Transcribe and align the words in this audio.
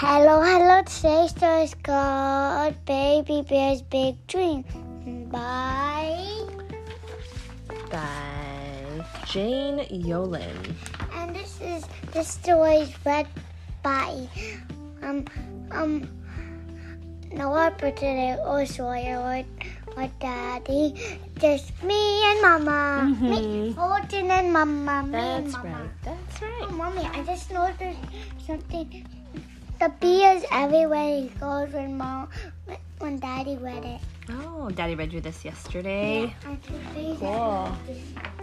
Hello, 0.00 0.40
hello. 0.40 0.80
Today's 0.82 1.30
story 1.30 1.64
is 1.68 1.74
called 1.82 2.74
Baby 2.86 3.44
Bear's 3.48 3.82
Big 3.82 4.16
Dream 4.26 4.64
by 5.28 6.16
by 7.90 9.04
Jane 9.26 9.84
Yolen. 9.92 10.56
and 11.14 11.36
this 11.36 11.60
is 11.60 11.84
the 12.12 12.22
story 12.24 12.88
is 12.88 12.94
read 13.04 13.26
by 13.82 14.16
um 15.02 15.24
um 15.70 16.08
Noah 17.32 17.70
today 17.78 18.36
or 18.40 18.64
Sawyer 18.66 19.20
or, 19.20 19.44
or 19.96 20.08
Daddy. 20.18 20.94
Just 21.38 21.70
me 21.84 22.00
and 22.30 22.40
Mama. 22.42 23.06
Me, 23.20 23.70
Mhm. 23.70 23.74
Fortune 23.76 24.30
and 24.30 24.52
Mama. 24.52 25.02
Me 25.04 25.18
and 25.18 25.46
That's 25.46 25.54
Mama. 25.56 25.68
right. 25.68 25.90
That's 26.04 26.42
Oh, 26.42 26.46
right. 26.48 26.70
Mommy, 26.72 27.04
I 27.06 27.22
just 27.22 27.50
noticed 27.52 28.00
something. 28.46 29.04
The 29.80 29.88
bee 29.98 30.24
is 30.26 30.44
everywhere 30.52 31.22
he 31.22 31.28
goes 31.40 31.72
when 31.72 31.96
mom, 31.96 32.28
when 32.98 33.18
Daddy 33.18 33.56
read 33.56 33.82
it. 33.82 34.00
Oh, 34.28 34.68
Daddy 34.68 34.94
read 34.94 35.10
you 35.10 35.22
this 35.22 35.42
yesterday. 35.42 36.34
Bees 36.94 37.18
Cool. 37.18 37.72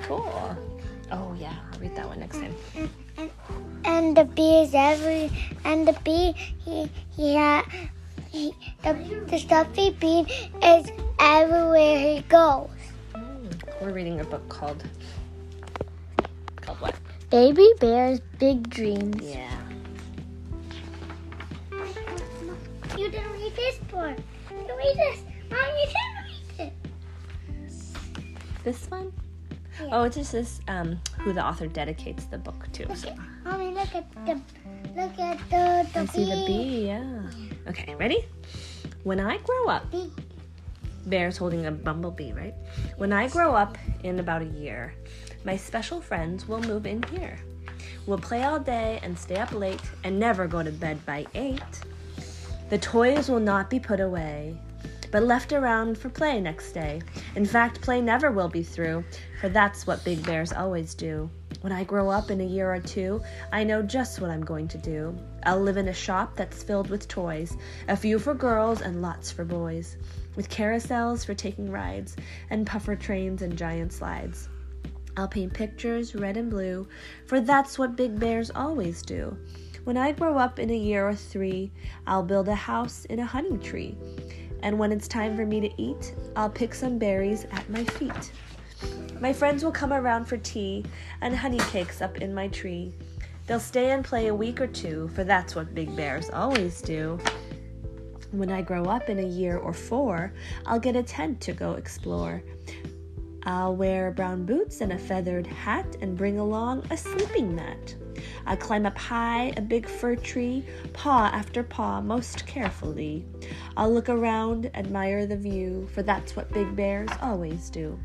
Cool. 0.00 0.56
Oh 1.12 1.36
yeah, 1.38 1.52
I'll 1.70 1.80
read 1.80 1.94
that 1.96 2.08
one 2.08 2.20
next 2.20 2.38
time. 2.38 2.54
And, 2.74 2.90
and, 3.18 3.30
and 3.84 4.16
the 4.16 4.24
bee 4.24 4.62
is 4.62 4.72
every, 4.72 5.30
and 5.66 5.86
the 5.86 5.92
bee 6.02 6.32
he 6.64 6.90
he 7.14 7.34
had. 7.34 7.66
He, 8.30 8.54
the, 8.82 8.94
the 9.26 9.38
stuffy 9.38 9.90
bee 9.90 10.24
is 10.62 10.90
everywhere 11.18 11.98
he 11.98 12.22
goes. 12.22 12.70
Mm, 13.14 13.82
We're 13.82 13.92
reading 13.92 14.20
a 14.20 14.24
book 14.24 14.48
called 14.48 14.82
called 16.62 16.80
what? 16.80 16.94
Baby 17.28 17.68
Bear's 17.80 18.20
Big 18.38 18.70
Dreams. 18.70 19.22
Yeah. 19.22 19.67
You 23.08 23.12
didn't 23.12 23.32
read 23.32 23.56
this 23.56 23.78
part. 23.88 24.18
You 24.50 24.76
read 24.76 24.96
this. 24.98 25.22
Mom, 25.50 25.60
you 25.80 25.86
didn't 25.86 26.24
read 26.58 26.66
it. 26.66 26.72
This 28.64 28.90
one? 28.90 29.10
Yeah. 29.80 29.88
Oh, 29.92 30.02
it 30.02 30.12
just 30.12 30.32
says 30.32 30.60
um, 30.68 31.00
who 31.20 31.32
the 31.32 31.42
author 31.42 31.68
dedicates 31.68 32.26
the 32.26 32.36
book 32.36 32.70
to. 32.72 32.86
Look 32.86 32.98
So. 32.98 33.08
at, 33.08 33.16
mommy, 33.44 33.72
look 33.72 33.94
at 33.94 34.12
the, 34.26 34.34
look 34.94 35.18
at 35.18 35.38
the, 35.48 35.88
the 35.94 36.00
I 36.00 36.02
bee. 36.02 36.06
see 36.12 36.24
the 36.26 36.44
bee, 36.46 36.86
yeah. 36.88 37.30
Okay, 37.70 37.94
ready? 37.94 38.26
When 39.04 39.20
I 39.20 39.38
grow 39.38 39.68
up, 39.68 39.90
Bee. 39.90 40.12
Bear's 41.06 41.38
holding 41.38 41.64
a 41.64 41.70
bumblebee, 41.72 42.32
right? 42.34 42.54
When 42.98 43.14
I 43.14 43.28
grow 43.28 43.54
up 43.54 43.78
in 44.02 44.20
about 44.20 44.42
a 44.42 44.52
year, 44.60 44.92
my 45.46 45.56
special 45.56 46.02
friends 46.02 46.46
will 46.46 46.60
move 46.60 46.84
in 46.84 47.02
here. 47.04 47.38
We'll 48.04 48.18
play 48.18 48.42
all 48.44 48.60
day 48.60 49.00
and 49.02 49.18
stay 49.18 49.36
up 49.36 49.52
late 49.54 49.80
and 50.04 50.20
never 50.20 50.46
go 50.46 50.62
to 50.62 50.70
bed 50.70 51.06
by 51.06 51.24
8. 51.34 51.62
The 52.68 52.78
toys 52.78 53.30
will 53.30 53.40
not 53.40 53.70
be 53.70 53.80
put 53.80 53.98
away, 53.98 54.54
but 55.10 55.22
left 55.22 55.54
around 55.54 55.96
for 55.96 56.10
play 56.10 56.38
next 56.38 56.72
day. 56.72 57.00
In 57.34 57.46
fact, 57.46 57.80
play 57.80 58.02
never 58.02 58.30
will 58.30 58.50
be 58.50 58.62
through, 58.62 59.04
for 59.40 59.48
that's 59.48 59.86
what 59.86 60.04
big 60.04 60.22
bears 60.26 60.52
always 60.52 60.94
do. 60.94 61.30
When 61.62 61.72
I 61.72 61.82
grow 61.84 62.10
up 62.10 62.30
in 62.30 62.42
a 62.42 62.44
year 62.44 62.72
or 62.72 62.78
two, 62.78 63.22
I 63.52 63.64
know 63.64 63.80
just 63.80 64.20
what 64.20 64.30
I'm 64.30 64.44
going 64.44 64.68
to 64.68 64.76
do. 64.76 65.18
I'll 65.44 65.62
live 65.62 65.78
in 65.78 65.88
a 65.88 65.94
shop 65.94 66.36
that's 66.36 66.62
filled 66.62 66.90
with 66.90 67.08
toys, 67.08 67.56
a 67.88 67.96
few 67.96 68.18
for 68.18 68.34
girls 68.34 68.82
and 68.82 69.00
lots 69.00 69.30
for 69.30 69.46
boys, 69.46 69.96
with 70.36 70.50
carousels 70.50 71.24
for 71.24 71.32
taking 71.32 71.70
rides, 71.70 72.16
and 72.50 72.66
puffer 72.66 72.96
trains 72.96 73.40
and 73.40 73.56
giant 73.56 73.94
slides. 73.94 74.50
I'll 75.16 75.26
paint 75.26 75.54
pictures 75.54 76.14
red 76.14 76.36
and 76.36 76.50
blue, 76.50 76.86
for 77.24 77.40
that's 77.40 77.78
what 77.78 77.96
big 77.96 78.20
bears 78.20 78.50
always 78.54 79.00
do. 79.00 79.36
When 79.88 79.96
I 79.96 80.12
grow 80.12 80.36
up 80.36 80.58
in 80.58 80.68
a 80.68 80.76
year 80.76 81.08
or 81.08 81.14
three, 81.14 81.72
I'll 82.06 82.22
build 82.22 82.46
a 82.48 82.54
house 82.54 83.06
in 83.06 83.20
a 83.20 83.24
honey 83.24 83.56
tree. 83.56 83.96
And 84.62 84.78
when 84.78 84.92
it's 84.92 85.08
time 85.08 85.34
for 85.34 85.46
me 85.46 85.60
to 85.60 85.82
eat, 85.82 86.14
I'll 86.36 86.50
pick 86.50 86.74
some 86.74 86.98
berries 86.98 87.46
at 87.52 87.70
my 87.70 87.84
feet. 87.84 88.30
My 89.18 89.32
friends 89.32 89.64
will 89.64 89.72
come 89.72 89.94
around 89.94 90.26
for 90.26 90.36
tea 90.36 90.84
and 91.22 91.34
honey 91.34 91.56
cakes 91.70 92.02
up 92.02 92.18
in 92.18 92.34
my 92.34 92.48
tree. 92.48 92.92
They'll 93.46 93.58
stay 93.58 93.92
and 93.92 94.04
play 94.04 94.26
a 94.26 94.34
week 94.34 94.60
or 94.60 94.66
two, 94.66 95.08
for 95.14 95.24
that's 95.24 95.54
what 95.54 95.74
big 95.74 95.96
bears 95.96 96.28
always 96.28 96.82
do. 96.82 97.18
When 98.30 98.52
I 98.52 98.60
grow 98.60 98.84
up 98.84 99.08
in 99.08 99.20
a 99.20 99.26
year 99.26 99.56
or 99.56 99.72
four, 99.72 100.34
I'll 100.66 100.78
get 100.78 100.96
a 100.96 101.02
tent 101.02 101.40
to 101.40 101.54
go 101.54 101.72
explore. 101.72 102.42
I'll 103.44 103.74
wear 103.74 104.10
brown 104.10 104.44
boots 104.44 104.82
and 104.82 104.92
a 104.92 104.98
feathered 104.98 105.46
hat 105.46 105.96
and 106.02 106.14
bring 106.14 106.38
along 106.38 106.84
a 106.90 106.96
sleeping 106.98 107.56
mat. 107.56 107.94
I 108.48 108.56
climb 108.56 108.86
up 108.86 108.96
high 108.96 109.52
a 109.58 109.60
big 109.60 109.86
fir 109.86 110.16
tree, 110.16 110.64
paw 110.94 111.30
after 111.32 111.62
paw, 111.62 112.00
most 112.00 112.46
carefully. 112.46 113.26
I'll 113.76 113.92
look 113.92 114.08
around, 114.08 114.70
admire 114.74 115.26
the 115.26 115.36
view, 115.36 115.86
for 115.94 116.02
that's 116.02 116.34
what 116.34 116.50
big 116.52 116.74
bears 116.74 117.10
always 117.20 117.68
do. 117.68 117.98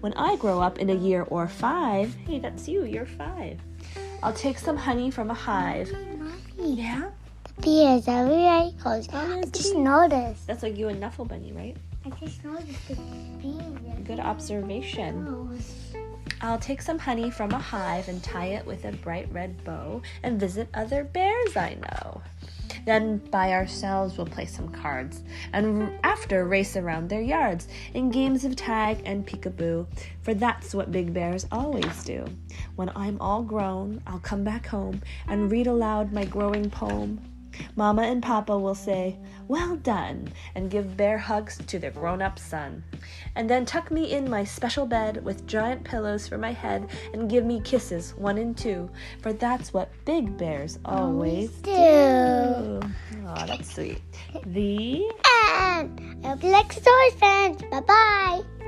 When 0.00 0.14
I 0.14 0.36
grow 0.36 0.60
up 0.60 0.78
in 0.78 0.90
a 0.90 0.94
year 0.94 1.22
or 1.28 1.48
five, 1.48 2.14
hey, 2.26 2.38
that's 2.38 2.68
you, 2.68 2.84
you're 2.84 3.04
five. 3.04 3.60
I'll 4.22 4.32
take 4.32 4.58
some 4.58 4.76
honey 4.76 5.10
from 5.10 5.30
a 5.30 5.34
hive. 5.34 5.90
Mommy, 5.92 6.74
Yeah? 6.80 7.10
the 7.56 7.62
bee 7.62 7.84
is 7.86 8.06
everywhere 8.06 8.62
he 8.66 8.72
goes. 8.82 9.08
Oh, 9.12 9.38
I 9.38 9.42
just 9.42 9.74
bee. 9.74 9.80
noticed. 9.80 10.46
That's 10.46 10.62
like 10.62 10.76
you 10.78 10.88
and 10.88 11.00
Knuffle 11.00 11.24
Bunny, 11.24 11.52
right? 11.52 11.76
I 12.06 12.10
just 12.10 12.44
noticed 12.44 12.86
the 12.88 12.94
bee. 13.42 13.48
is 13.58 14.06
Good 14.06 14.20
observation. 14.20 15.26
Oh, 15.28 15.48
everywhere. 15.52 16.09
I'll 16.42 16.58
take 16.58 16.80
some 16.80 16.98
honey 16.98 17.30
from 17.30 17.50
a 17.50 17.58
hive 17.58 18.08
and 18.08 18.22
tie 18.22 18.46
it 18.46 18.64
with 18.64 18.86
a 18.86 18.92
bright 18.92 19.30
red 19.30 19.62
bow 19.62 20.00
and 20.22 20.40
visit 20.40 20.68
other 20.72 21.04
bears 21.04 21.54
I 21.54 21.74
know. 21.74 22.22
Then 22.86 23.18
by 23.18 23.52
ourselves 23.52 24.16
we'll 24.16 24.26
play 24.26 24.46
some 24.46 24.68
cards 24.70 25.22
and 25.52 25.92
after 26.02 26.46
race 26.46 26.76
around 26.76 27.08
their 27.10 27.20
yards 27.20 27.68
in 27.92 28.10
games 28.10 28.44
of 28.44 28.56
tag 28.56 29.02
and 29.04 29.26
peekaboo, 29.26 29.86
for 30.22 30.32
that's 30.32 30.74
what 30.74 30.90
big 30.90 31.12
bears 31.12 31.46
always 31.52 32.04
do. 32.04 32.24
When 32.74 32.90
I'm 32.96 33.20
all 33.20 33.42
grown, 33.42 34.00
I'll 34.06 34.20
come 34.20 34.42
back 34.42 34.66
home 34.66 35.02
and 35.28 35.50
read 35.52 35.66
aloud 35.66 36.10
my 36.10 36.24
growing 36.24 36.70
poem. 36.70 37.29
Mama 37.76 38.02
and 38.02 38.22
Papa 38.22 38.56
will 38.56 38.74
say, 38.74 39.18
Well 39.48 39.76
done, 39.76 40.28
and 40.54 40.70
give 40.70 40.96
bear 40.96 41.18
hugs 41.18 41.58
to 41.66 41.78
their 41.78 41.90
grown 41.90 42.22
up 42.22 42.38
son. 42.38 42.84
And 43.36 43.48
then 43.48 43.64
tuck 43.64 43.90
me 43.90 44.12
in 44.12 44.28
my 44.28 44.44
special 44.44 44.86
bed 44.86 45.24
with 45.24 45.46
giant 45.46 45.84
pillows 45.84 46.28
for 46.28 46.38
my 46.38 46.52
head 46.52 46.90
and 47.12 47.30
give 47.30 47.44
me 47.44 47.60
kisses, 47.60 48.14
one 48.16 48.38
and 48.38 48.56
two, 48.56 48.90
for 49.22 49.32
that's 49.32 49.72
what 49.72 49.90
big 50.04 50.36
bears 50.36 50.78
always 50.84 51.50
do. 51.62 51.72
do. 51.72 52.80
Oh, 53.26 53.46
that's 53.46 53.74
sweet. 53.74 54.00
The 54.46 55.04
And 55.58 56.24
I 56.24 56.28
hope 56.28 56.42
you 56.42 56.50
like 56.50 56.72
stories, 56.72 57.14
friends. 57.14 57.62
Bye 57.70 57.80
bye. 57.80 58.59